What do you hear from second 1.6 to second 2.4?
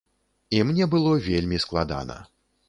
складана.